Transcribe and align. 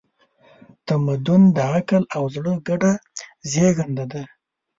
تمدن 0.87 1.41
د 1.55 1.57
عقل 1.73 2.03
او 2.15 2.23
زړه 2.35 2.53
ګډه 2.67 2.91
زېږنده 3.51 4.05
ده. 4.11 4.23